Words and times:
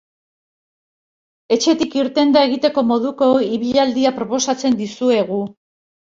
Etxetik 1.55 1.97
irtenda 2.03 2.41
egiteko 2.47 2.83
moduko 2.91 3.27
ibilaldia 3.57 4.13
proposatzen 4.21 4.79
dizuegu. 4.81 5.39